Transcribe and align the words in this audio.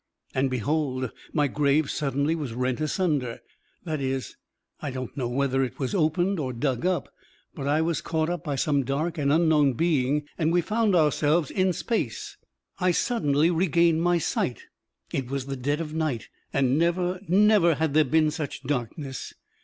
And 0.33 0.49
behold 0.49 1.11
my 1.31 1.47
grave 1.47 1.91
suddenly 1.91 2.33
was 2.33 2.53
rent 2.53 2.81
asunder, 2.81 3.39
that 3.83 4.01
is, 4.01 4.35
I 4.81 4.89
don't 4.89 5.15
know 5.15 5.27
whether 5.27 5.63
it 5.63 5.77
was 5.77 5.93
opened 5.93 6.39
or 6.39 6.53
dug 6.53 6.87
up, 6.87 7.13
but 7.53 7.67
I 7.67 7.83
was 7.83 8.01
caught 8.01 8.27
up 8.27 8.43
by 8.43 8.55
some 8.55 8.83
dark 8.83 9.19
and 9.19 9.31
unknown 9.31 9.73
being 9.73 10.23
and 10.39 10.51
we 10.51 10.61
found 10.61 10.95
ourselves 10.95 11.51
in 11.51 11.71
space. 11.71 12.35
I 12.79 12.89
suddenly 12.89 13.51
regained 13.51 14.01
my 14.01 14.17
sight. 14.17 14.63
It 15.13 15.29
was 15.29 15.45
the 15.45 15.55
dead 15.55 15.79
of 15.79 15.93
night, 15.93 16.29
and 16.51 16.79
never, 16.79 17.19
never 17.27 17.75
had 17.75 17.93
there 17.93 18.03
been 18.03 18.31
such 18.31 18.63
darkness. 18.63 19.33